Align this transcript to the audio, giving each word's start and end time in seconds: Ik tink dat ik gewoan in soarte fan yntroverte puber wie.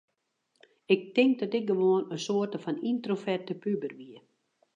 Ik 0.93 1.03
tink 1.15 1.33
dat 1.39 1.53
ik 1.59 1.65
gewoan 1.69 2.05
in 2.13 2.21
soarte 2.27 2.57
fan 2.63 2.77
yntroverte 2.89 3.53
puber 3.61 3.93
wie. 3.99 4.17